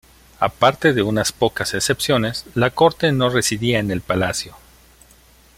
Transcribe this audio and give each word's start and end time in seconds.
Aparte 0.39 0.93
de 0.93 1.03
unas 1.03 1.31
pocas 1.31 1.75
excepciones, 1.75 2.47
la 2.55 2.71
corte 2.71 3.11
no 3.11 3.29
residía 3.29 3.77
en 3.77 3.91
el 3.91 4.01
palacio. 4.01 4.55